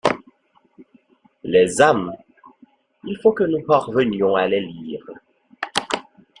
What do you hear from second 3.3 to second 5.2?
que nous parvenions à les lire.